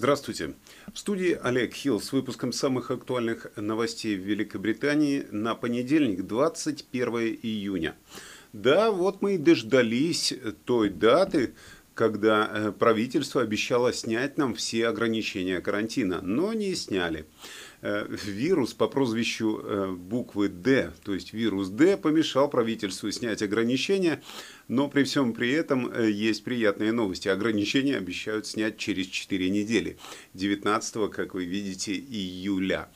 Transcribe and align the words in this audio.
Здравствуйте. 0.00 0.54
В 0.94 0.98
студии 0.98 1.38
Олег 1.42 1.74
Хилл 1.74 2.00
с 2.00 2.10
выпуском 2.12 2.54
самых 2.54 2.90
актуальных 2.90 3.54
новостей 3.56 4.16
в 4.16 4.20
Великобритании 4.20 5.26
на 5.30 5.54
понедельник, 5.54 6.26
21 6.26 7.38
июня. 7.42 7.94
Да, 8.54 8.92
вот 8.92 9.20
мы 9.20 9.34
и 9.34 9.36
дождались 9.36 10.32
той 10.64 10.88
даты, 10.88 11.52
когда 11.92 12.48
э, 12.50 12.72
правительство 12.72 13.42
обещало 13.42 13.92
снять 13.92 14.38
нам 14.38 14.54
все 14.54 14.88
ограничения 14.88 15.60
карантина, 15.60 16.22
но 16.22 16.54
не 16.54 16.74
сняли. 16.76 17.26
Э, 17.82 18.06
вирус 18.10 18.74
по 18.74 18.88
прозвищу 18.88 19.60
э, 19.62 19.92
буквы 19.92 20.48
D, 20.48 20.92
то 21.02 21.14
есть 21.14 21.32
вирус 21.32 21.68
D, 21.68 21.96
помешал 21.96 22.50
правительству 22.50 23.10
снять 23.10 23.40
ограничения, 23.40 24.22
но 24.68 24.86
при 24.88 25.04
всем 25.04 25.32
при 25.32 25.50
этом 25.52 25.90
есть 26.06 26.44
приятные 26.44 26.92
новости. 26.92 27.28
Ограничения 27.28 27.96
обещают 27.96 28.46
снять 28.46 28.76
через 28.76 29.06
4 29.06 29.48
недели, 29.48 29.96
19, 30.34 31.10
как 31.10 31.32
вы 31.34 31.46
видите, 31.46 31.94
июля. 31.94 32.90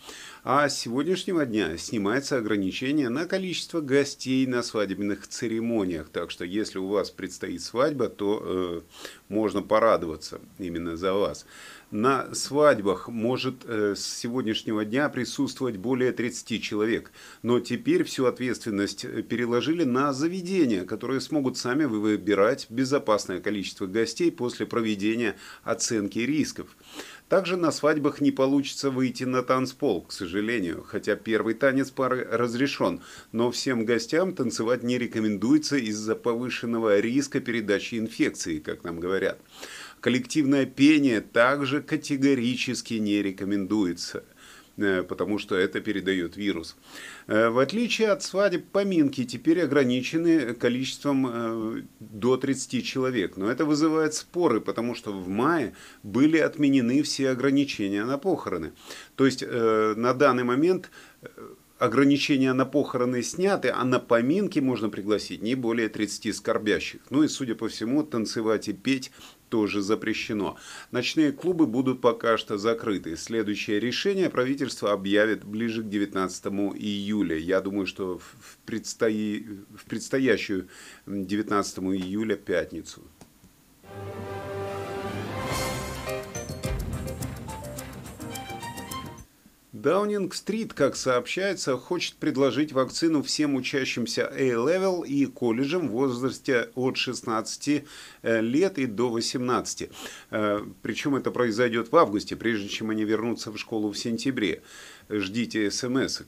А 0.46 0.68
с 0.68 0.78
сегодняшнего 0.78 1.46
дня 1.46 1.78
снимается 1.78 2.36
ограничение 2.36 3.08
на 3.08 3.24
количество 3.24 3.80
гостей 3.80 4.46
на 4.46 4.62
свадебных 4.62 5.26
церемониях. 5.26 6.10
Так 6.10 6.30
что 6.30 6.44
если 6.44 6.78
у 6.78 6.86
вас 6.88 7.10
предстоит 7.10 7.62
свадьба, 7.62 8.10
то 8.10 8.42
э, 8.44 8.80
можно 9.30 9.62
порадоваться 9.62 10.42
именно 10.58 10.98
за 10.98 11.14
вас. 11.14 11.46
На 11.90 12.34
свадьбах 12.34 13.08
может 13.08 13.64
э, 13.64 13.94
с 13.96 14.04
сегодняшнего 14.04 14.84
дня 14.84 15.08
присутствовать 15.08 15.78
более 15.78 16.12
30 16.12 16.62
человек. 16.62 17.10
Но 17.42 17.60
теперь 17.60 18.04
всю 18.04 18.26
ответственность 18.26 19.06
э, 19.06 19.22
переложили 19.22 19.84
на 19.84 20.12
заведения, 20.12 20.84
которые 20.84 21.22
смогут 21.22 21.56
сами 21.56 21.84
выбирать 21.84 22.66
безопасное 22.68 23.40
количество 23.40 23.86
гостей 23.86 24.30
после 24.30 24.66
проведения 24.66 25.36
оценки 25.62 26.18
рисков. 26.18 26.76
Также 27.28 27.56
на 27.56 27.72
свадьбах 27.72 28.20
не 28.20 28.30
получится 28.30 28.90
выйти 28.90 29.24
на 29.24 29.42
танцпол, 29.42 30.02
к 30.02 30.12
сожалению, 30.12 30.84
хотя 30.86 31.16
первый 31.16 31.54
танец 31.54 31.90
пары 31.90 32.28
разрешен, 32.30 33.00
но 33.32 33.50
всем 33.50 33.86
гостям 33.86 34.34
танцевать 34.34 34.82
не 34.82 34.98
рекомендуется 34.98 35.76
из-за 35.76 36.16
повышенного 36.16 37.00
риска 37.00 37.40
передачи 37.40 37.98
инфекции, 37.98 38.58
как 38.58 38.84
нам 38.84 39.00
говорят. 39.00 39.40
Коллективное 40.00 40.66
пение 40.66 41.22
также 41.22 41.80
категорически 41.80 42.94
не 42.94 43.22
рекомендуется– 43.22 44.24
потому 44.76 45.38
что 45.38 45.54
это 45.56 45.80
передает 45.80 46.36
вирус. 46.36 46.76
Э, 47.26 47.48
в 47.48 47.58
отличие 47.58 48.08
от 48.08 48.22
свадеб, 48.22 48.66
поминки 48.66 49.24
теперь 49.24 49.62
ограничены 49.62 50.54
количеством 50.54 51.26
э, 51.26 51.82
до 52.00 52.36
30 52.36 52.84
человек. 52.84 53.36
Но 53.36 53.50
это 53.50 53.64
вызывает 53.64 54.14
споры, 54.14 54.60
потому 54.60 54.94
что 54.94 55.12
в 55.12 55.28
мае 55.28 55.74
были 56.02 56.38
отменены 56.38 57.02
все 57.02 57.30
ограничения 57.30 58.04
на 58.04 58.18
похороны. 58.18 58.72
То 59.16 59.26
есть 59.26 59.42
на 59.42 60.14
данный 60.14 60.44
момент 60.44 60.90
ограничения 61.78 62.52
на 62.52 62.64
похороны 62.64 63.22
сняты, 63.22 63.68
а 63.68 63.84
на 63.84 63.98
поминки 63.98 64.58
можно 64.58 64.88
пригласить 64.88 65.42
не 65.42 65.54
более 65.54 65.88
30 65.88 66.34
скорбящих. 66.34 67.00
Ну 67.10 67.22
и, 67.22 67.28
судя 67.28 67.54
по 67.54 67.68
всему, 67.68 68.02
танцевать 68.02 68.68
и 68.68 68.72
петь 68.72 69.10
тоже 69.48 69.82
запрещено. 69.82 70.56
Ночные 70.90 71.32
клубы 71.32 71.66
будут 71.66 72.00
пока 72.00 72.36
что 72.38 72.58
закрыты. 72.58 73.16
Следующее 73.16 73.80
решение 73.80 74.30
правительство 74.30 74.92
объявит 74.92 75.44
ближе 75.44 75.82
к 75.82 75.88
19 75.88 76.46
июля. 76.76 77.36
Я 77.36 77.60
думаю, 77.60 77.86
что 77.86 78.18
в, 78.18 78.58
предстои... 78.66 79.46
в 79.76 79.84
предстоящую 79.84 80.68
19 81.06 81.78
июля 81.78 82.36
пятницу. 82.36 83.02
Даунинг-стрит, 89.84 90.72
как 90.72 90.96
сообщается, 90.96 91.76
хочет 91.76 92.14
предложить 92.14 92.72
вакцину 92.72 93.22
всем 93.22 93.54
учащимся 93.54 94.22
A-Level 94.34 95.06
и 95.06 95.26
колледжам 95.26 95.88
в 95.88 95.92
возрасте 95.92 96.70
от 96.74 96.96
16 96.96 97.84
э, 98.22 98.40
лет 98.40 98.78
и 98.78 98.86
до 98.86 99.10
18. 99.10 99.90
Э, 100.30 100.60
Причем 100.80 101.16
это 101.16 101.30
произойдет 101.30 101.92
в 101.92 101.96
августе, 101.98 102.34
прежде 102.34 102.68
чем 102.68 102.88
они 102.88 103.04
вернутся 103.04 103.52
в 103.52 103.58
школу 103.58 103.92
в 103.92 103.98
сентябре 103.98 104.62
ждите 105.08 105.70
смс. 105.70 106.22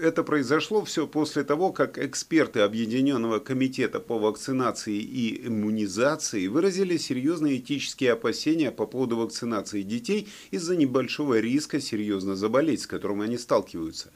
Это 0.00 0.22
произошло 0.22 0.84
все 0.84 1.06
после 1.06 1.44
того, 1.44 1.72
как 1.72 1.98
эксперты 1.98 2.60
Объединенного 2.60 3.38
комитета 3.38 4.00
по 4.00 4.18
вакцинации 4.18 4.96
и 4.96 5.46
иммунизации 5.46 6.46
выразили 6.46 6.96
серьезные 6.96 7.58
этические 7.58 8.12
опасения 8.12 8.70
по 8.70 8.86
поводу 8.86 9.16
вакцинации 9.16 9.82
детей 9.82 10.28
из-за 10.50 10.76
небольшого 10.76 11.38
риска 11.40 11.80
серьезно 11.80 12.36
заболеть, 12.36 12.82
с 12.82 12.86
которым 12.86 13.20
они 13.20 13.38
сталкиваются. 13.38 14.10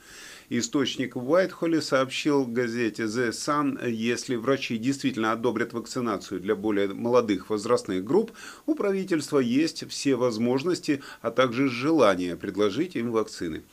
Источник 0.49 1.17
в 1.17 1.29
Уайтхолле 1.29 1.83
сообщил 1.83 2.47
газете 2.47 3.05
The 3.05 3.31
Sun, 3.31 3.91
если 3.91 4.37
врачи 4.37 4.79
действительно 4.79 5.33
одобрят 5.33 5.73
вакцинацию 5.73 6.41
для 6.41 6.55
более 6.55 6.95
молодых 6.95 7.51
возрастных 7.51 8.05
групп, 8.05 8.31
у 8.65 8.77
правительства 8.77 9.41
есть 9.41 9.89
все 9.89 10.15
возможности, 10.15 11.03
а 11.21 11.33
также 11.33 11.69
желание 11.69 12.37
предложить 12.37 12.95
им 12.95 13.11
вакцины. 13.11 13.65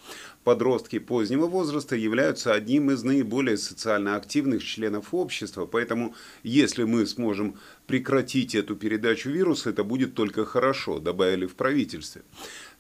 Подростки 0.43 0.99
позднего 0.99 1.47
возраста 1.47 1.95
являются 1.95 2.53
одним 2.53 2.91
из 2.91 3.03
наиболее 3.03 3.57
социально 3.57 4.17
активных 4.17 4.63
членов 4.63 5.13
общества, 5.13 5.65
поэтому 5.65 6.15
если 6.43 6.83
мы 6.83 7.05
сможем 7.05 7.55
прекратить 7.87 8.53
эту 8.53 8.75
передачу 8.75 9.29
вируса, 9.29 9.69
это 9.69 9.85
будет 9.85 10.15
только 10.15 10.45
хорошо, 10.45 10.99
добавили 10.99 11.45
в 11.45 11.55
правительстве. 11.55 12.23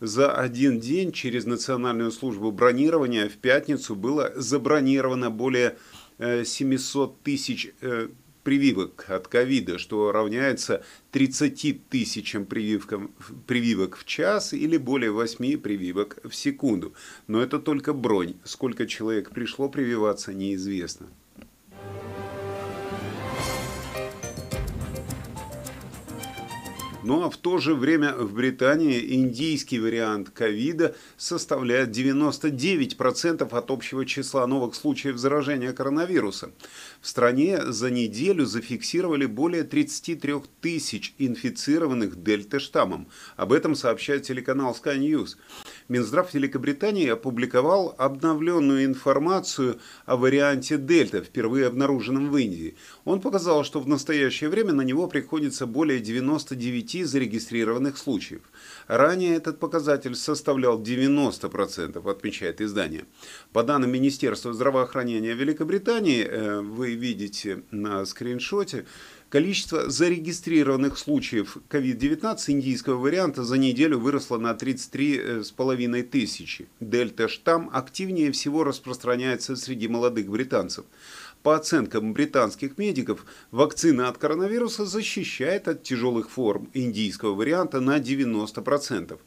За 0.01 0.33
один 0.33 0.81
день 0.81 1.13
через 1.13 1.45
Национальную 1.45 2.11
службу 2.11 2.51
бронирования 2.51 3.29
в 3.29 3.37
пятницу 3.37 3.95
было 3.95 4.33
забронировано 4.35 5.29
более 5.29 5.77
700 6.19 7.11
э, 7.11 7.13
тысяч 7.23 7.71
э, 7.81 8.09
прививок 8.43 9.05
от 9.07 9.27
ковида, 9.27 9.77
что 9.77 10.11
равняется 10.11 10.83
30 11.11 11.87
тысячам 11.89 12.45
прививкам, 12.45 13.13
прививок 13.47 13.97
в 13.97 14.05
час 14.05 14.53
или 14.53 14.77
более 14.77 15.11
8 15.11 15.57
прививок 15.57 16.19
в 16.23 16.35
секунду. 16.35 16.93
Но 17.27 17.41
это 17.41 17.59
только 17.59 17.93
бронь. 17.93 18.35
Сколько 18.43 18.85
человек 18.85 19.31
пришло 19.31 19.69
прививаться, 19.69 20.33
неизвестно. 20.33 21.07
Ну 27.03 27.23
а 27.23 27.29
в 27.29 27.35
то 27.35 27.57
же 27.57 27.75
время 27.75 28.13
в 28.13 28.33
Британии 28.33 29.15
индийский 29.15 29.79
вариант 29.79 30.29
ковида 30.29 30.95
составляет 31.17 31.89
99% 31.89 33.57
от 33.57 33.71
общего 33.71 34.05
числа 34.05 34.47
новых 34.47 34.73
случаев 34.73 35.17
заражения 35.17 35.73
коронавирусом. 35.73 36.53
В 37.01 37.07
стране 37.07 37.59
за 37.61 37.91
неделю 37.91 38.45
зафиксировали 38.45 39.25
более 39.25 39.63
33 39.63 40.35
тысяч 40.61 41.13
инфицированных 41.17 42.23
дельта-штаммом. 42.23 43.07
Об 43.35 43.51
этом 43.51 43.75
сообщает 43.75 44.23
телеканал 44.23 44.73
Sky 44.81 44.97
News. 44.97 45.35
Минздрав 45.89 46.33
Великобритании 46.33 47.07
опубликовал 47.07 47.95
обновленную 47.97 48.85
информацию 48.85 49.79
о 50.05 50.15
варианте 50.15 50.77
Дельта, 50.77 51.21
впервые 51.21 51.67
обнаруженном 51.67 52.29
в 52.29 52.37
Индии. 52.37 52.75
Он 53.05 53.21
показал, 53.21 53.63
что 53.63 53.79
в 53.79 53.87
настоящее 53.87 54.49
время 54.49 54.73
на 54.73 54.81
него 54.81 55.07
приходится 55.07 55.65
более 55.67 55.99
99 55.99 57.05
зарегистрированных 57.05 57.97
случаев. 57.97 58.41
Ранее 58.87 59.35
этот 59.35 59.59
показатель 59.59 60.15
составлял 60.15 60.81
90%, 60.81 62.09
отмечает 62.09 62.61
издание. 62.61 63.05
По 63.51 63.63
данным 63.63 63.91
Министерства 63.91 64.53
здравоохранения 64.53 65.33
Великобритании, 65.33 66.23
э, 66.23 66.61
вы 66.61 66.95
видите 66.95 67.63
на 67.71 68.05
скриншоте, 68.05 68.85
Количество 69.33 69.89
зарегистрированных 69.89 70.95
случаев 70.95 71.57
COVID-19 71.67 72.37
индийского 72.49 72.97
варианта 72.97 73.43
за 73.43 73.57
неделю 73.57 73.97
выросло 73.97 74.37
на 74.37 74.51
33,5 74.51 76.03
тысячи. 76.03 76.67
Дельта-штамм 76.79 77.71
активнее 77.73 78.31
всего 78.31 78.63
распространяется 78.63 79.55
среди 79.55 79.87
молодых 79.87 80.29
британцев. 80.29 80.85
По 81.41 81.55
оценкам 81.55 82.13
британских 82.13 82.77
медиков, 82.77 83.25
вакцина 83.49 84.07
от 84.07 84.19
коронавируса 84.19 84.85
защищает 84.85 85.67
от 85.67 85.81
тяжелых 85.81 86.29
форм 86.29 86.69
индийского 86.75 87.33
варианта 87.33 87.79
на 87.81 87.97
90%. 87.97 89.17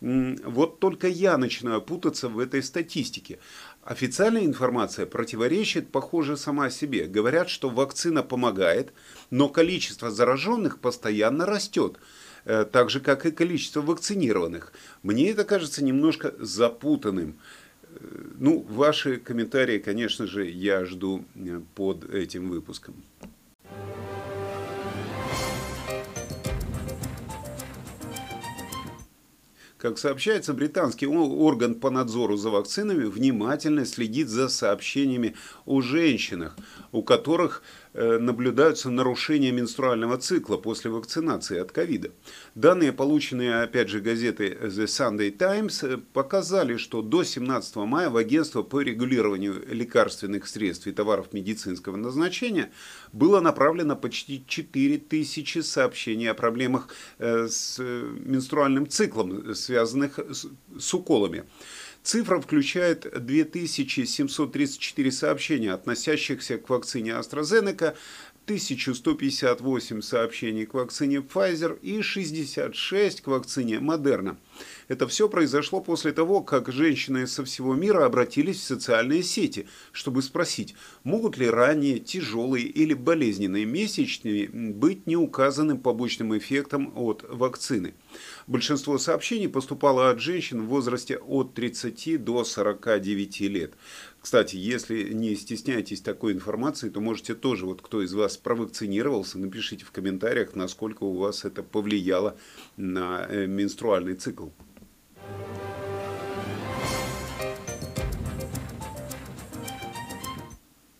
Вот 0.00 0.80
только 0.80 1.06
я 1.08 1.38
начинаю 1.38 1.80
путаться 1.80 2.28
в 2.28 2.38
этой 2.38 2.62
статистике. 2.62 3.38
Официальная 3.84 4.46
информация 4.46 5.04
противоречит, 5.04 5.92
похоже, 5.92 6.38
сама 6.38 6.70
себе. 6.70 7.04
Говорят, 7.04 7.50
что 7.50 7.68
вакцина 7.68 8.22
помогает, 8.22 8.94
но 9.28 9.50
количество 9.50 10.10
зараженных 10.10 10.78
постоянно 10.78 11.44
растет, 11.44 11.98
э, 12.46 12.64
так 12.64 12.88
же, 12.88 13.00
как 13.00 13.26
и 13.26 13.30
количество 13.30 13.82
вакцинированных. 13.82 14.72
Мне 15.02 15.30
это 15.30 15.44
кажется 15.44 15.84
немножко 15.84 16.32
запутанным. 16.38 17.38
Э, 17.82 17.98
ну, 18.38 18.60
ваши 18.70 19.18
комментарии, 19.18 19.78
конечно 19.78 20.26
же, 20.26 20.48
я 20.48 20.86
жду 20.86 21.26
э, 21.34 21.60
под 21.74 22.04
этим 22.10 22.48
выпуском. 22.48 22.94
Как 29.84 29.98
сообщается, 29.98 30.54
британский 30.54 31.06
орган 31.06 31.74
по 31.74 31.90
надзору 31.90 32.38
за 32.38 32.48
вакцинами 32.48 33.04
внимательно 33.04 33.84
следит 33.84 34.30
за 34.30 34.48
сообщениями 34.48 35.36
о 35.66 35.82
женщинах, 35.82 36.56
у 36.90 37.02
которых 37.02 37.62
наблюдаются 37.94 38.90
нарушения 38.90 39.52
менструального 39.52 40.18
цикла 40.18 40.56
после 40.56 40.90
вакцинации 40.90 41.58
от 41.58 41.70
ковида. 41.70 42.10
Данные, 42.54 42.92
полученные, 42.92 43.62
опять 43.62 43.88
же, 43.88 44.00
газетой 44.00 44.50
The 44.50 44.86
Sunday 44.86 45.30
Times, 45.30 45.84
э, 45.84 45.98
показали, 46.12 46.76
что 46.76 47.02
до 47.02 47.22
17 47.22 47.76
мая 47.86 48.10
в 48.10 48.16
агентство 48.16 48.62
по 48.62 48.80
регулированию 48.80 49.62
лекарственных 49.68 50.48
средств 50.48 50.86
и 50.86 50.92
товаров 50.92 51.32
медицинского 51.32 51.96
назначения 51.96 52.72
было 53.12 53.40
направлено 53.40 53.96
почти 53.96 54.44
4000 54.46 55.60
сообщений 55.62 56.30
о 56.30 56.34
проблемах 56.34 56.88
э, 57.18 57.46
с 57.48 57.78
менструальным 57.78 58.88
циклом, 58.88 59.54
связанных 59.54 60.18
с 60.78 60.94
уколами. 60.94 61.44
Цифра 62.04 62.38
включает 62.38 63.10
2734 63.24 65.10
сообщения, 65.10 65.72
относящихся 65.72 66.58
к 66.58 66.68
вакцине 66.68 67.12
AstraZeneca, 67.12 67.96
1158 68.44 70.02
сообщений 70.02 70.66
к 70.66 70.74
вакцине 70.74 71.16
Pfizer 71.20 71.80
и 71.80 72.02
66 72.02 73.22
к 73.22 73.26
вакцине 73.26 73.80
Moderna. 73.80 74.36
Это 74.88 75.06
все 75.08 75.28
произошло 75.28 75.80
после 75.80 76.12
того, 76.12 76.42
как 76.42 76.72
женщины 76.72 77.26
со 77.26 77.44
всего 77.44 77.74
мира 77.74 78.04
обратились 78.04 78.60
в 78.60 78.64
социальные 78.64 79.22
сети, 79.22 79.66
чтобы 79.92 80.22
спросить, 80.22 80.74
могут 81.02 81.36
ли 81.36 81.48
ранее 81.48 81.98
тяжелые 81.98 82.66
или 82.66 82.94
болезненные 82.94 83.64
месячные 83.64 84.48
быть 84.48 85.06
неуказанным 85.06 85.78
побочным 85.78 86.36
эффектом 86.36 86.92
от 86.96 87.24
вакцины. 87.28 87.94
Большинство 88.46 88.98
сообщений 88.98 89.48
поступало 89.48 90.10
от 90.10 90.20
женщин 90.20 90.62
в 90.62 90.66
возрасте 90.66 91.16
от 91.16 91.54
30 91.54 92.22
до 92.22 92.44
49 92.44 93.40
лет. 93.40 93.74
Кстати, 94.24 94.56
если 94.56 95.12
не 95.12 95.36
стесняетесь 95.36 96.00
такой 96.00 96.32
информации, 96.32 96.88
то 96.88 97.00
можете 97.00 97.34
тоже, 97.34 97.66
вот 97.66 97.82
кто 97.82 98.02
из 98.02 98.14
вас 98.14 98.38
провакцинировался, 98.38 99.38
напишите 99.38 99.84
в 99.84 99.90
комментариях, 99.90 100.54
насколько 100.54 101.04
у 101.04 101.18
вас 101.18 101.44
это 101.44 101.62
повлияло 101.62 102.34
на 102.78 103.26
э, 103.28 103.46
менструальный 103.46 104.14
цикл. 104.14 104.43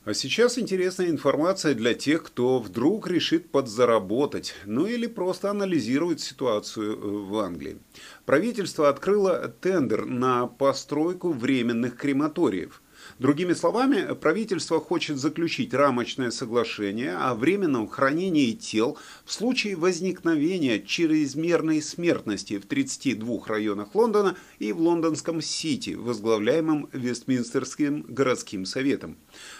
А 0.04 0.12
сейчас 0.12 0.58
интересная 0.58 1.08
информация 1.08 1.74
для 1.74 1.94
тех, 1.94 2.24
кто 2.24 2.58
вдруг 2.58 3.08
решит 3.08 3.50
подзаработать, 3.50 4.54
ну 4.66 4.86
или 4.86 5.06
просто 5.06 5.48
анализирует 5.48 6.20
ситуацию 6.20 6.92
э, 6.92 6.96
в 6.98 7.38
Англии. 7.38 7.78
Правительство 8.26 8.90
открыло 8.90 9.48
тендер 9.48 10.04
на 10.04 10.46
постройку 10.46 11.32
временных 11.32 11.96
крематориев. 11.96 12.82
Другими 13.18 13.52
словами, 13.52 14.14
правительство 14.14 14.80
хочет 14.80 15.18
заключить 15.18 15.72
рамочное 15.72 16.30
соглашение 16.30 17.16
о 17.16 17.34
временном 17.34 17.88
хранении 17.88 18.52
тел 18.52 18.98
в 19.24 19.32
случае 19.32 19.76
возникновения 19.76 20.80
чрезмерной 20.80 21.80
смертности 21.80 22.58
в 22.58 22.66
32 22.66 23.46
районах 23.46 23.94
Лондона 23.94 24.36
и 24.58 24.72
в 24.72 24.80
лондонском 24.80 25.40
Сити, 25.40 25.90
возглавляемом 25.90 26.88
Вестминстерским 26.92 28.02
городским 28.08 28.66
советом. 28.66 29.16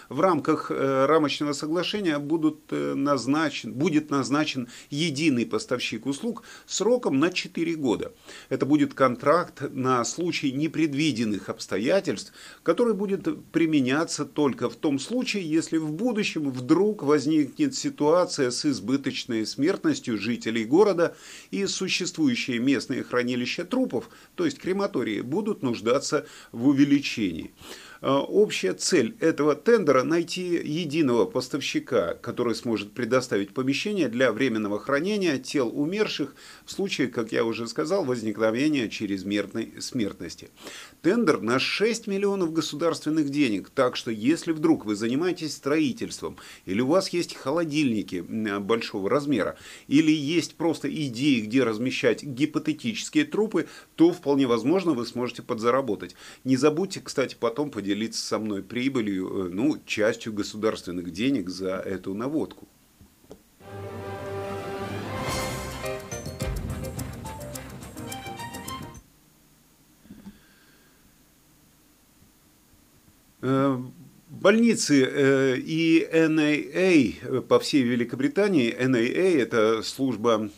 В 0.09 0.19
рамках 0.19 0.69
э, 0.69 1.05
рамочного 1.05 1.53
соглашения 1.53 2.19
будут 2.19 2.61
э, 2.71 2.93
назначен, 2.93 3.73
будет 3.73 4.09
назначен 4.09 4.67
единый 4.89 5.45
поставщик 5.45 6.05
услуг 6.05 6.43
сроком 6.65 7.19
на 7.19 7.31
4 7.31 7.75
года. 7.75 8.11
Это 8.49 8.65
будет 8.65 8.93
контракт 8.93 9.61
на 9.71 10.03
случай 10.03 10.51
непредвиденных 10.51 11.49
обстоятельств, 11.49 12.33
который 12.63 12.93
будет 12.93 13.27
применяться 13.51 14.25
только 14.25 14.69
в 14.69 14.75
том 14.75 14.99
случае, 14.99 15.49
если 15.49 15.77
в 15.77 15.91
будущем 15.91 16.49
вдруг 16.49 17.03
возникнет 17.03 17.75
ситуация 17.75 18.51
с 18.51 18.65
избыточной 18.65 19.45
смертностью 19.45 20.17
жителей 20.17 20.65
города 20.65 21.15
и 21.51 21.65
существующие 21.65 22.59
местные 22.59 23.03
хранилища 23.03 23.65
трупов, 23.65 24.09
то 24.35 24.45
есть 24.45 24.59
крематории, 24.59 25.21
будут 25.21 25.63
нуждаться 25.63 26.25
в 26.51 26.67
увеличении. 26.67 27.51
А, 28.01 28.21
общая 28.21 28.73
цель 28.73 29.15
этого 29.19 29.55
тендера– 29.55 30.03
найти 30.05 30.61
единого 30.63 31.25
поставщика, 31.25 32.15
который 32.15 32.55
сможет 32.55 32.91
предоставить 32.91 33.53
помещение 33.53 34.09
для 34.09 34.31
временного 34.31 34.79
хранения 34.79 35.37
тел 35.37 35.71
умерших 35.73 36.35
в 36.65 36.71
случае, 36.71 37.07
как 37.07 37.31
я 37.31 37.43
уже 37.45 37.67
сказал, 37.67 38.05
возникновения 38.05 38.89
чрезмерной 38.89 39.73
смертности. 39.79 40.49
Тендер 41.01 41.41
на 41.41 41.59
6 41.59 42.07
миллионов 42.07 42.53
государственных 42.53 43.29
денег, 43.29 43.69
так 43.69 43.95
что 43.95 44.11
если 44.11 44.51
вдруг 44.51 44.85
вы 44.85 44.95
занимаетесь 44.95 45.53
строительством, 45.53 46.37
или 46.65 46.81
у 46.81 46.87
вас 46.87 47.09
есть 47.09 47.35
холодильники 47.35 48.21
большого 48.59 49.09
размера, 49.09 49.57
или 49.87 50.11
есть 50.11 50.55
просто 50.55 50.93
идеи, 50.93 51.41
где 51.41 51.63
размещать 51.63 52.23
гипотетические 52.23 53.25
трупы, 53.25 53.67
то 53.95 54.11
вполне 54.11 54.47
возможно 54.47 54.91
вы 54.91 55.05
сможете 55.05 55.41
подзаработать. 55.41 56.15
Не 56.43 56.57
забудьте, 56.57 56.99
кстати, 56.99 57.35
потом 57.39 57.71
поделиться 57.71 57.84
делиться 57.85 58.25
со 58.25 58.39
мной 58.39 58.63
прибылью, 58.63 59.27
э, 59.27 59.49
ну, 59.49 59.77
частью 59.85 60.33
государственных 60.33 61.11
денег 61.11 61.49
за 61.49 61.75
эту 61.75 62.13
наводку. 62.13 62.67
Э, 73.41 73.77
больницы 74.29 75.05
э, 75.05 75.57
и 75.57 76.07
NAA 76.11 77.41
по 77.41 77.59
всей 77.59 77.83
Великобритании, 77.83 78.75
NAA 78.75 79.39
это 79.39 79.83
служба 79.83 80.49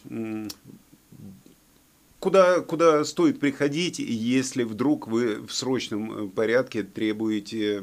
куда, 2.27 2.59
куда 2.59 3.05
стоит 3.05 3.39
приходить, 3.39 3.99
если 3.99 4.63
вдруг 4.63 5.07
вы 5.07 5.47
в 5.47 5.53
срочном 5.53 6.11
э, 6.11 6.27
порядке 6.27 6.83
требуете 6.83 7.81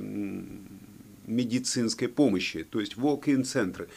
медицинской 1.27 2.09
помощи, 2.09 2.63
то 2.63 2.79
есть 2.79 2.93
walk-in 2.99 3.45
центры. 3.45 3.89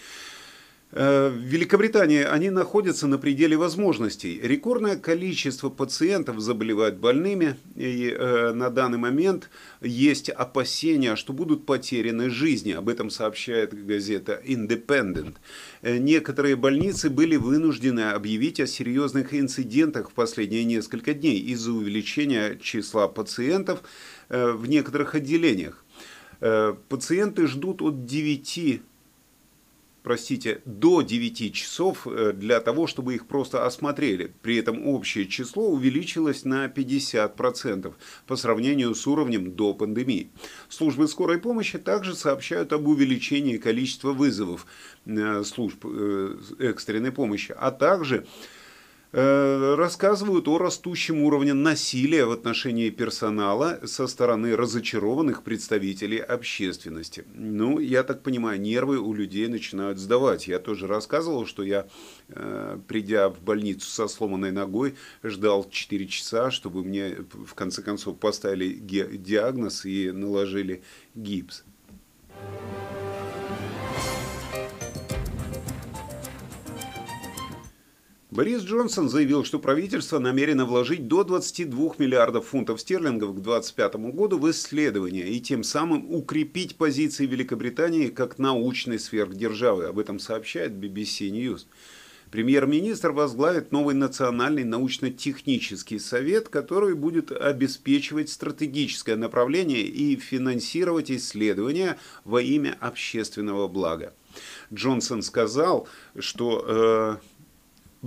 Э, 0.91 1.29
в 1.29 1.37
Великобритании 1.37 2.23
они 2.23 2.49
находятся 2.49 3.07
на 3.07 3.17
пределе 3.17 3.57
возможностей. 3.57 4.39
Рекордное 4.41 4.95
количество 4.95 5.69
пациентов 5.69 6.39
заболевают 6.39 6.95
больными, 6.95 7.57
и 7.75 8.09
э, 8.09 8.53
на 8.53 8.69
данный 8.69 8.97
момент 8.97 9.49
есть 9.81 10.29
опасения, 10.29 11.17
что 11.17 11.33
будут 11.33 11.65
потеряны 11.65 12.29
жизни. 12.29 12.71
Об 12.71 12.87
этом 12.87 13.09
сообщает 13.09 13.85
газета 13.85 14.41
Independent. 14.45 15.35
Э, 15.81 15.97
некоторые 15.97 16.55
больницы 16.55 17.09
были 17.09 17.35
вынуждены 17.35 18.11
объявить 18.11 18.61
о 18.61 18.67
серьезных 18.67 19.33
инцидентах 19.33 20.11
в 20.11 20.13
последние 20.13 20.63
несколько 20.63 21.13
дней 21.13 21.37
из-за 21.39 21.73
увеличения 21.73 22.57
числа 22.61 23.09
пациентов 23.09 23.81
э, 24.29 24.51
в 24.53 24.69
некоторых 24.69 25.15
отделениях. 25.15 25.83
Э, 26.39 26.75
пациенты 26.87 27.47
ждут 27.47 27.81
от 27.81 28.05
9 28.05 28.81
простите, 30.07 30.61
до 30.63 31.01
9 31.01 31.53
часов 31.53 32.07
э, 32.07 32.31
для 32.31 32.61
того, 32.61 32.87
чтобы 32.87 33.15
их 33.15 33.27
просто 33.27 33.65
осмотрели. 33.65 34.31
При 34.41 34.55
этом 34.55 34.87
общее 34.87 35.25
число 35.25 35.67
увеличилось 35.67 36.45
на 36.45 36.67
50% 36.67 37.93
по 38.25 38.35
сравнению 38.37 38.95
с 38.95 39.05
уровнем 39.05 39.51
до 39.51 39.73
пандемии. 39.73 40.29
Службы 40.69 41.09
скорой 41.09 41.39
помощи 41.39 41.77
также 41.77 42.15
сообщают 42.15 42.71
об 42.71 42.87
увеличении 42.87 43.57
количества 43.57 44.13
вызовов 44.13 44.65
э, 45.05 45.43
служб 45.43 45.83
э, 45.83 46.37
экстренной 46.59 47.11
помощи, 47.11 47.53
а 47.59 47.71
также 47.71 48.25
рассказывают 49.11 50.47
о 50.47 50.57
растущем 50.57 51.21
уровне 51.21 51.53
насилия 51.53 52.25
в 52.25 52.31
отношении 52.31 52.89
персонала 52.89 53.79
со 53.85 54.05
стороны 54.07 54.55
разочарованных 54.55 55.43
представителей 55.43 56.17
общественности. 56.17 57.23
Ну, 57.33 57.79
я 57.79 58.03
так 58.03 58.21
понимаю, 58.21 58.59
нервы 58.59 58.99
у 58.99 59.13
людей 59.13 59.47
начинают 59.47 59.97
сдавать. 59.97 60.47
Я 60.47 60.59
тоже 60.59 60.87
рассказывал, 60.87 61.45
что 61.45 61.63
я, 61.63 61.87
э, 62.29 62.79
придя 62.87 63.29
в 63.29 63.41
больницу 63.41 63.89
со 63.89 64.07
сломанной 64.07 64.51
ногой, 64.51 64.95
ждал 65.23 65.69
4 65.69 66.07
часа, 66.07 66.51
чтобы 66.51 66.83
мне 66.83 67.17
в 67.31 67.53
конце 67.53 67.81
концов 67.81 68.17
поставили 68.17 68.73
диагноз 68.73 69.85
и 69.85 70.11
наложили 70.11 70.81
гипс. 71.15 71.63
Борис 78.37 78.61
Джонсон 78.61 79.09
заявил, 79.09 79.43
что 79.43 79.57
правительство 79.57 80.19
намерено 80.19 80.65
вложить 80.65 81.07
до 81.07 81.23
22 81.23 81.93
миллиардов 81.97 82.45
фунтов 82.45 82.79
стерлингов 82.79 83.31
к 83.31 83.41
2025 83.41 83.95
году 84.13 84.37
в 84.37 84.51
исследования 84.51 85.27
и 85.27 85.41
тем 85.41 85.63
самым 85.63 86.13
укрепить 86.13 86.75
позиции 86.75 87.25
Великобритании 87.25 88.09
как 88.09 88.37
научной 88.37 88.99
сверхдержавы. 88.99 89.85
Об 89.85 89.97
этом 89.97 90.19
сообщает 90.19 90.73
BBC 90.73 91.31
News. 91.31 91.65
Премьер-министр 92.29 93.09
возглавит 93.09 93.71
новый 93.71 93.95
национальный 93.95 94.65
научно-технический 94.65 95.97
совет, 95.97 96.47
который 96.47 96.93
будет 96.93 97.31
обеспечивать 97.31 98.29
стратегическое 98.29 99.15
направление 99.15 99.81
и 99.81 100.15
финансировать 100.15 101.09
исследования 101.09 101.97
во 102.23 102.39
имя 102.39 102.77
общественного 102.81 103.67
блага. 103.67 104.13
Джонсон 104.71 105.23
сказал, 105.23 105.87
что 106.19 107.19
э, 107.19 107.36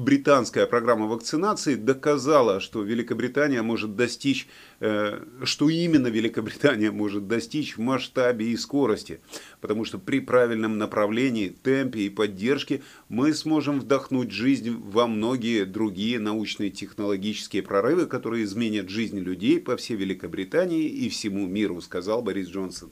британская 0.00 0.66
программа 0.66 1.06
вакцинации 1.06 1.74
доказала, 1.74 2.60
что 2.60 2.82
Великобритания 2.82 3.62
может 3.62 3.96
достичь, 3.96 4.48
э, 4.80 5.22
что 5.44 5.68
именно 5.68 6.08
Великобритания 6.08 6.90
может 6.90 7.28
достичь 7.28 7.76
в 7.76 7.80
масштабе 7.80 8.46
и 8.46 8.56
скорости. 8.56 9.20
Потому 9.60 9.84
что 9.84 9.98
при 9.98 10.20
правильном 10.20 10.78
направлении, 10.78 11.48
темпе 11.48 12.00
и 12.00 12.10
поддержке 12.10 12.82
мы 13.08 13.34
сможем 13.34 13.80
вдохнуть 13.80 14.30
жизнь 14.30 14.70
во 14.70 15.06
многие 15.06 15.64
другие 15.64 16.18
научные 16.18 16.70
технологические 16.70 17.62
прорывы, 17.62 18.06
которые 18.06 18.44
изменят 18.44 18.88
жизнь 18.88 19.18
людей 19.18 19.60
по 19.60 19.76
всей 19.76 19.96
Великобритании 19.96 20.84
и 20.84 21.08
всему 21.08 21.46
миру, 21.46 21.80
сказал 21.80 22.22
Борис 22.22 22.48
Джонсон. 22.48 22.90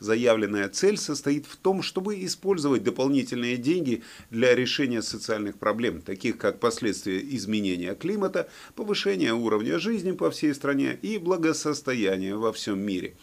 Заявленная 0.00 0.68
цель 0.68 0.96
состоит 0.96 1.46
в 1.46 1.56
том, 1.56 1.82
чтобы 1.82 2.24
использовать 2.24 2.84
дополнительные 2.84 3.56
деньги 3.56 4.02
для 4.30 4.54
решения 4.54 5.02
социальных 5.02 5.58
проблем, 5.58 6.02
таких 6.02 6.38
как 6.38 6.60
последствия 6.60 7.18
изменения 7.18 7.94
климата, 7.94 8.48
повышения 8.76 9.34
уровня 9.34 9.78
жизни 9.78 10.12
по 10.12 10.30
всей 10.30 10.54
стране 10.54 10.98
и 11.02 11.18
благосостояния 11.18 12.36
во 12.36 12.52
всем 12.52 12.80
мире. 12.80 13.16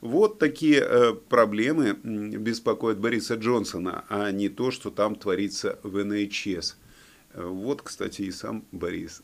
Вот 0.00 0.38
такие 0.38 0.80
э, 0.80 1.14
проблемы 1.14 1.94
беспокоят 1.94 2.98
Бориса 2.98 3.34
Джонсона, 3.34 4.04
а 4.08 4.30
не 4.30 4.48
то, 4.48 4.70
что 4.70 4.90
там 4.90 5.16
творится 5.16 5.78
в 5.82 6.04
НХС. 6.04 6.76
Вот, 7.34 7.82
кстати, 7.82 8.22
и 8.22 8.30
сам 8.30 8.64
Борис 8.70 9.22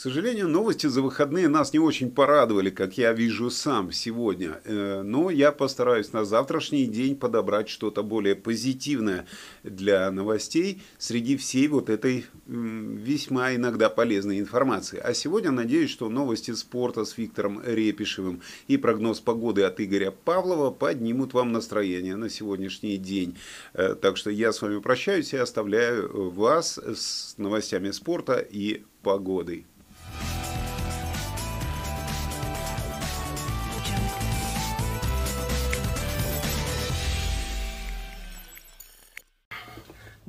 К 0.00 0.02
сожалению, 0.02 0.48
новости 0.48 0.86
за 0.86 1.02
выходные 1.02 1.46
нас 1.48 1.74
не 1.74 1.78
очень 1.78 2.10
порадовали, 2.10 2.70
как 2.70 2.96
я 2.96 3.12
вижу 3.12 3.50
сам 3.50 3.92
сегодня. 3.92 4.62
Э, 4.64 5.02
но 5.02 5.28
я 5.28 5.52
постараюсь 5.52 6.14
на 6.14 6.24
завтрашний 6.24 6.86
день 6.86 7.16
подобрать 7.16 7.68
что-то 7.68 8.02
более 8.02 8.34
позитивное 8.34 9.26
для 9.62 10.10
новостей 10.10 10.80
среди 10.96 11.36
всей 11.36 11.68
вот 11.68 11.90
этой 11.90 12.24
весьма 12.46 13.54
иногда 13.54 13.90
полезной 13.90 14.40
информации. 14.40 14.98
А 14.98 15.12
сегодня 15.12 15.50
надеюсь, 15.50 15.90
что 15.90 16.08
новости 16.08 16.52
спорта 16.52 17.04
с 17.04 17.18
Виктором 17.18 17.60
Репишевым 17.62 18.40
и 18.68 18.78
прогноз 18.78 19.20
погоды 19.20 19.64
от 19.64 19.82
Игоря 19.82 20.12
Павлова 20.12 20.70
поднимут 20.70 21.34
вам 21.34 21.52
настроение 21.52 22.16
на 22.16 22.30
сегодняшний 22.30 22.96
день. 22.96 23.36
Э, 23.74 23.94
так 24.00 24.16
что 24.16 24.30
я 24.30 24.54
с 24.54 24.62
вами 24.62 24.80
прощаюсь 24.80 25.34
и 25.34 25.36
оставляю 25.36 26.30
вас 26.30 26.78
с 26.78 27.34
новостями 27.36 27.90
спорта 27.90 28.38
и 28.38 28.84
погодой. 29.02 29.66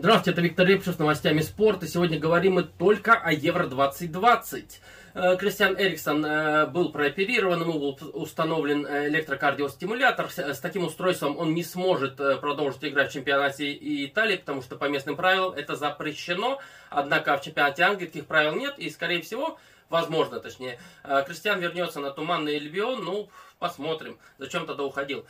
Здравствуйте, 0.01 0.31
это 0.31 0.41
Виктор 0.41 0.65
Репшев 0.65 0.95
с 0.95 0.97
новостями 0.97 1.41
спорта. 1.41 1.85
Сегодня 1.85 2.17
говорим 2.17 2.53
мы 2.53 2.63
только 2.63 3.13
о 3.13 3.31
Евро-2020. 3.31 4.79
Э, 5.13 5.37
Кристиан 5.37 5.75
Эриксон 5.79 6.25
э, 6.25 6.65
был 6.65 6.91
прооперирован, 6.91 7.61
ему 7.61 7.73
был 7.73 7.99
установлен 8.13 8.83
электрокардиостимулятор. 8.87 10.31
С 10.31 10.59
таким 10.59 10.85
устройством 10.85 11.37
он 11.37 11.53
не 11.53 11.63
сможет 11.63 12.19
э, 12.19 12.37
продолжить 12.37 12.83
играть 12.83 13.11
в 13.11 13.13
чемпионате 13.13 13.77
Италии, 14.07 14.37
потому 14.37 14.63
что 14.63 14.75
по 14.75 14.85
местным 14.85 15.15
правилам 15.15 15.53
это 15.53 15.75
запрещено. 15.75 16.59
Однако 16.89 17.37
в 17.37 17.43
чемпионате 17.43 17.83
Англии 17.83 18.07
таких 18.07 18.25
правил 18.25 18.55
нет, 18.55 18.79
и, 18.79 18.89
скорее 18.89 19.21
всего, 19.21 19.59
возможно, 19.87 20.39
точнее, 20.39 20.79
Кристиан 21.27 21.59
вернется 21.59 21.99
на 21.99 22.09
Туманный 22.09 22.57
Эльбион, 22.57 23.05
ну, 23.05 23.29
посмотрим, 23.59 24.17
зачем 24.39 24.65
тогда 24.65 24.83
уходил 24.83 25.27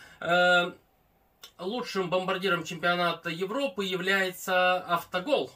лучшим 1.59 2.09
бомбардиром 2.09 2.63
чемпионата 2.63 3.29
Европы 3.29 3.85
является 3.85 4.77
автогол. 4.77 5.51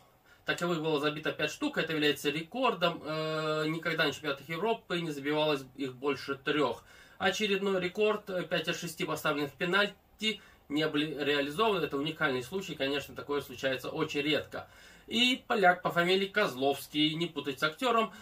Таковых 0.45 0.81
было 0.81 0.99
забито 0.99 1.31
5 1.31 1.51
штук, 1.51 1.77
это 1.77 1.93
является 1.93 2.29
рекордом. 2.29 3.01
Э, 3.03 3.65
никогда 3.67 4.05
на 4.05 4.11
чемпионатах 4.11 4.47
Европы 4.47 5.01
не 5.01 5.11
забивалось 5.11 5.63
их 5.75 5.95
больше 5.95 6.35
трех. 6.35 6.83
Очередной 7.17 7.81
рекорд, 7.81 8.25
5 8.49 8.67
из 8.67 8.79
6 8.79 9.05
поставленных 9.07 9.53
пенальти 9.53 10.41
не 10.69 10.87
были 10.87 11.17
реализованы. 11.23 11.83
Это 11.83 11.97
уникальный 11.97 12.43
случай, 12.43 12.75
конечно, 12.75 13.15
такое 13.15 13.41
случается 13.41 13.89
очень 13.89 14.21
редко. 14.21 14.67
И 15.07 15.43
поляк 15.47 15.81
по 15.81 15.89
фамилии 15.89 16.27
Козловский, 16.27 17.15
не 17.15 17.27
путать 17.27 17.59
с 17.59 17.63
актером, 17.63 18.11
Э, 18.11 18.15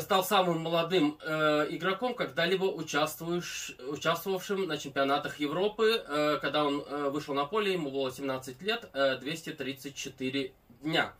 стал 0.00 0.24
самым 0.24 0.60
молодым 0.60 1.18
э, 1.22 1.66
игроком, 1.70 2.14
когда-либо 2.14 2.64
участвовавшим 2.64 4.66
на 4.66 4.78
чемпионатах 4.78 5.40
Европы. 5.40 6.02
Э, 6.06 6.38
когда 6.40 6.64
он 6.64 6.82
э, 6.86 7.10
вышел 7.10 7.34
на 7.34 7.44
поле, 7.44 7.72
ему 7.72 7.90
было 7.90 8.10
17 8.10 8.62
лет, 8.62 8.88
э, 8.92 9.18
234 9.18 10.52
дня. 10.82 11.12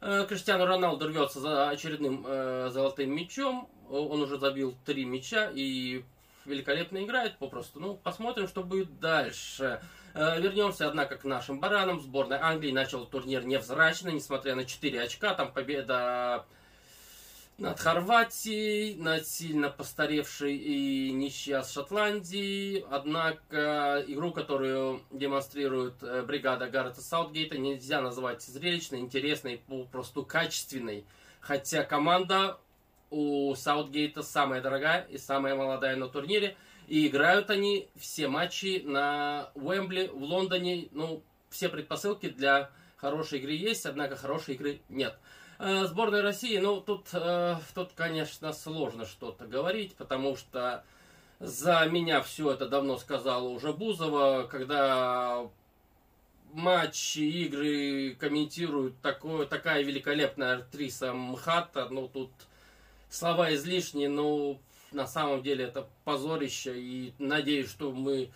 Э, 0.00 0.24
Криштиану 0.28 0.66
Роналду 0.66 1.08
рвется 1.08 1.40
за 1.40 1.68
очередным 1.68 2.24
э, 2.26 2.70
золотым 2.72 3.14
мячом. 3.14 3.68
Он 3.90 4.22
уже 4.22 4.38
забил 4.38 4.76
три 4.86 5.04
мяча 5.04 5.50
и 5.52 6.04
великолепно 6.46 7.04
играет 7.04 7.38
попросту. 7.38 7.80
Ну, 7.80 7.94
посмотрим, 7.94 8.48
что 8.48 8.62
будет 8.62 9.00
дальше. 9.00 9.80
Э, 10.14 10.40
вернемся, 10.40 10.88
однако, 10.88 11.16
к 11.16 11.24
нашим 11.24 11.60
баранам. 11.60 12.00
Сборная 12.00 12.42
Англии 12.42 12.72
начала 12.72 13.06
турнир 13.06 13.44
невзрачно, 13.44 14.08
несмотря 14.08 14.54
на 14.54 14.64
4 14.64 15.02
очка. 15.02 15.34
Там 15.34 15.52
победа 15.52 16.46
над 17.60 17.78
Хорватией, 17.78 18.96
над 18.96 19.26
сильно 19.26 19.68
постаревшей 19.68 20.56
и 20.56 21.30
с 21.30 21.72
Шотландией. 21.72 22.84
Однако 22.90 24.02
игру, 24.08 24.32
которую 24.32 25.02
демонстрирует 25.10 26.02
э, 26.02 26.22
бригада 26.22 26.68
Гаррета 26.68 27.02
Саутгейта, 27.02 27.58
нельзя 27.58 28.00
назвать 28.00 28.42
зрелищной, 28.42 29.00
интересной, 29.00 29.58
попросту 29.68 30.24
качественной. 30.24 31.04
Хотя 31.40 31.84
команда 31.84 32.58
у 33.10 33.54
Саутгейта 33.54 34.22
самая 34.22 34.62
дорогая 34.62 35.06
и 35.10 35.18
самая 35.18 35.54
молодая 35.54 35.96
на 35.96 36.08
турнире. 36.08 36.56
И 36.88 37.06
играют 37.06 37.50
они 37.50 37.88
все 37.94 38.28
матчи 38.28 38.82
на 38.84 39.50
Уэмбли 39.54 40.10
в 40.12 40.22
Лондоне. 40.22 40.88
Ну, 40.92 41.22
все 41.50 41.68
предпосылки 41.68 42.30
для 42.30 42.70
хорошей 42.96 43.38
игры 43.38 43.52
есть, 43.52 43.84
однако 43.84 44.16
хорошей 44.16 44.54
игры 44.54 44.80
нет. 44.88 45.18
Э, 45.62 45.84
сборной 45.84 46.22
России, 46.22 46.56
ну, 46.56 46.80
тут, 46.80 47.08
э, 47.12 47.56
тут, 47.74 47.90
конечно, 47.94 48.50
сложно 48.54 49.04
что-то 49.04 49.44
говорить, 49.44 49.94
потому 49.94 50.34
что 50.34 50.82
за 51.38 51.84
меня 51.84 52.22
все 52.22 52.52
это 52.52 52.66
давно 52.66 52.96
сказала 52.96 53.46
уже 53.46 53.74
Бузова, 53.74 54.48
когда 54.50 55.46
матчи, 56.54 57.18
игры 57.18 58.16
комментирует 58.18 58.98
такое, 59.02 59.44
такая 59.44 59.82
великолепная 59.82 60.60
актриса 60.60 61.12
МХАТа, 61.12 61.90
ну, 61.90 62.08
тут 62.08 62.30
слова 63.10 63.54
излишние, 63.54 64.08
но 64.08 64.58
на 64.92 65.06
самом 65.06 65.42
деле 65.42 65.66
это 65.66 65.86
позорище, 66.04 66.80
и 66.80 67.12
надеюсь, 67.18 67.68
что 67.68 67.92
мы 67.92 68.30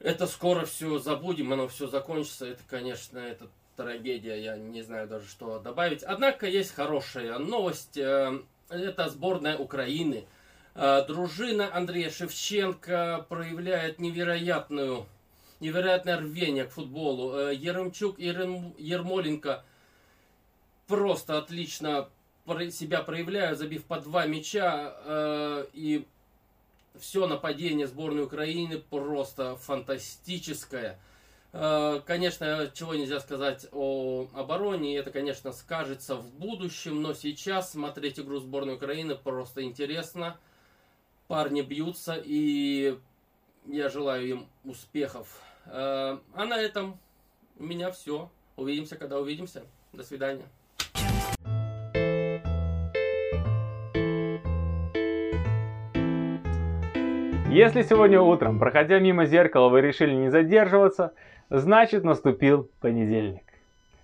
это 0.00 0.26
скоро 0.26 0.66
все 0.66 0.98
забудем, 0.98 1.52
оно 1.52 1.68
все 1.68 1.86
закончится, 1.86 2.46
это, 2.46 2.62
конечно, 2.68 3.18
этот 3.18 3.52
трагедия, 3.80 4.36
я 4.36 4.56
не 4.56 4.82
знаю 4.82 5.08
даже, 5.08 5.26
что 5.26 5.58
добавить. 5.58 6.02
Однако 6.02 6.46
есть 6.46 6.74
хорошая 6.74 7.38
новость. 7.38 7.96
Э, 7.96 8.42
это 8.68 9.08
сборная 9.08 9.56
Украины. 9.56 10.26
Э, 10.74 11.02
дружина 11.06 11.74
Андрея 11.74 12.10
Шевченко 12.10 13.24
проявляет 13.30 13.98
невероятную, 13.98 15.06
невероятное 15.60 16.18
рвение 16.18 16.64
к 16.64 16.72
футболу. 16.72 17.34
Э, 17.34 17.54
Еремчук 17.54 18.18
и 18.18 18.26
Ермоленко 18.26 19.64
просто 20.86 21.38
отлично 21.38 22.10
себя 22.70 23.00
проявляют, 23.02 23.58
забив 23.58 23.84
по 23.84 23.98
два 24.00 24.26
мяча. 24.26 25.66
И 25.72 26.04
все 26.98 27.28
нападение 27.28 27.86
сборной 27.86 28.24
Украины 28.24 28.78
просто 28.78 29.56
фантастическое. 29.56 30.98
Э, 31.52 32.00
конечно, 32.06 32.70
чего 32.72 32.94
нельзя 32.94 33.20
сказать 33.20 33.66
о 33.72 34.28
обороне, 34.34 34.96
это, 34.96 35.10
конечно, 35.10 35.52
скажется 35.52 36.16
в 36.16 36.32
будущем, 36.34 37.02
но 37.02 37.12
сейчас 37.12 37.72
смотреть 37.72 38.20
игру 38.20 38.38
сборной 38.38 38.74
Украины 38.74 39.16
просто 39.16 39.62
интересно. 39.62 40.38
Парни 41.26 41.62
бьются, 41.62 42.20
и 42.22 42.98
я 43.66 43.88
желаю 43.88 44.28
им 44.28 44.48
успехов. 44.64 45.42
Э, 45.66 46.18
а 46.34 46.44
на 46.44 46.58
этом 46.58 46.98
у 47.58 47.64
меня 47.64 47.90
все. 47.90 48.30
Увидимся, 48.56 48.96
когда 48.96 49.18
увидимся. 49.18 49.64
До 49.92 50.04
свидания. 50.04 50.44
Если 57.50 57.82
сегодня 57.82 58.20
утром, 58.20 58.60
проходя 58.60 59.00
мимо 59.00 59.24
зеркала, 59.24 59.68
вы 59.70 59.80
решили 59.80 60.14
не 60.14 60.30
задерживаться, 60.30 61.14
значит 61.50 62.04
наступил 62.04 62.70
понедельник. 62.80 63.42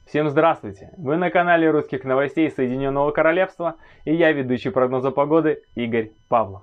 Всем 0.04 0.28
здравствуйте! 0.28 0.92
Вы 0.98 1.16
на 1.16 1.30
канале 1.30 1.70
русских 1.70 2.04
новостей 2.04 2.50
Соединенного 2.50 3.12
Королевства 3.12 3.76
и 4.04 4.14
я 4.14 4.32
ведущий 4.32 4.70
прогноза 4.70 5.12
погоды 5.12 5.62
Игорь 5.74 6.10
Павлов. 6.28 6.62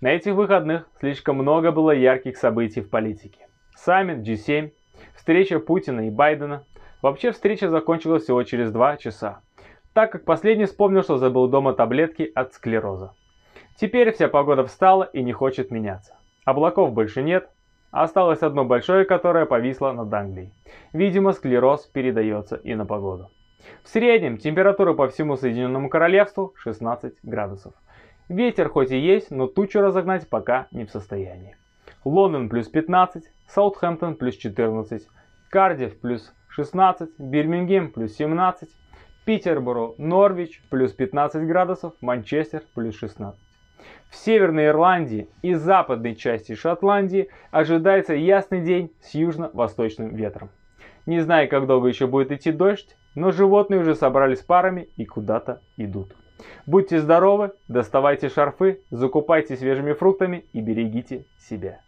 На 0.00 0.08
этих 0.08 0.34
выходных 0.34 0.88
слишком 0.98 1.36
много 1.36 1.72
было 1.72 1.90
ярких 1.90 2.36
событий 2.36 2.80
в 2.80 2.90
политике. 2.90 3.46
Саммит 3.76 4.26
G7, 4.26 4.72
встреча 5.14 5.60
Путина 5.60 6.06
и 6.06 6.10
Байдена. 6.10 6.64
Вообще 7.02 7.30
встреча 7.30 7.68
закончилась 7.68 8.24
всего 8.24 8.42
через 8.44 8.70
два 8.70 8.96
часа, 8.96 9.40
так 9.92 10.10
как 10.10 10.24
последний 10.24 10.64
вспомнил, 10.64 11.02
что 11.02 11.18
забыл 11.18 11.48
дома 11.48 11.74
таблетки 11.74 12.30
от 12.34 12.54
склероза. 12.54 13.12
Теперь 13.76 14.10
вся 14.12 14.28
погода 14.28 14.64
встала 14.64 15.04
и 15.04 15.22
не 15.22 15.32
хочет 15.32 15.70
меняться. 15.70 16.16
Облаков 16.44 16.92
больше 16.92 17.22
нет, 17.22 17.50
Осталось 17.94 18.42
одно 18.42 18.64
большое, 18.64 19.04
которое 19.04 19.46
повисло 19.46 19.92
над 19.92 20.12
Англией. 20.12 20.52
Видимо, 20.92 21.30
склероз 21.30 21.86
передается 21.86 22.56
и 22.56 22.74
на 22.74 22.84
погоду. 22.84 23.30
В 23.84 23.88
среднем 23.88 24.36
температура 24.36 24.94
по 24.94 25.06
всему 25.06 25.36
Соединенному 25.36 25.88
Королевству 25.88 26.54
16 26.56 27.14
градусов. 27.22 27.72
Ветер 28.28 28.68
хоть 28.68 28.90
и 28.90 28.98
есть, 28.98 29.30
но 29.30 29.46
тучу 29.46 29.80
разогнать 29.80 30.28
пока 30.28 30.66
не 30.72 30.86
в 30.86 30.90
состоянии. 30.90 31.56
Лондон 32.04 32.48
плюс 32.48 32.66
15, 32.66 33.30
Саутхэмптон 33.46 34.16
плюс 34.16 34.34
14, 34.34 35.06
Кардив 35.48 36.00
плюс 36.00 36.32
16, 36.48 37.10
Бирмингем 37.20 37.92
плюс 37.92 38.16
17, 38.16 38.70
Питерборо, 39.24 39.92
Норвич 39.98 40.64
плюс 40.68 40.90
15 40.90 41.46
градусов, 41.46 41.92
Манчестер 42.00 42.64
плюс 42.74 42.96
16. 42.96 43.38
В 44.14 44.16
Северной 44.16 44.66
Ирландии 44.66 45.28
и 45.42 45.54
западной 45.54 46.14
части 46.14 46.54
Шотландии 46.54 47.30
ожидается 47.50 48.14
ясный 48.14 48.60
день 48.60 48.92
с 49.02 49.12
южно-восточным 49.12 50.14
ветром. 50.14 50.50
Не 51.04 51.18
знаю, 51.18 51.48
как 51.48 51.66
долго 51.66 51.88
еще 51.88 52.06
будет 52.06 52.30
идти 52.30 52.52
дождь, 52.52 52.96
но 53.16 53.32
животные 53.32 53.80
уже 53.80 53.96
собрались 53.96 54.38
парами 54.38 54.88
и 54.96 55.04
куда-то 55.04 55.62
идут. 55.76 56.14
Будьте 56.64 57.00
здоровы, 57.00 57.54
доставайте 57.66 58.28
шарфы, 58.28 58.82
закупайте 58.88 59.56
свежими 59.56 59.94
фруктами 59.94 60.44
и 60.52 60.60
берегите 60.60 61.26
себя. 61.36 61.80